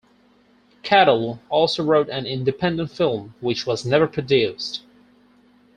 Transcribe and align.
Cadell 0.81 1.39
also 1.47 1.83
wrote 1.83 2.09
an 2.09 2.25
independent 2.25 2.89
film, 2.89 3.35
which 3.39 3.67
was 3.67 3.85
never 3.85 4.07
produced. 4.07 4.81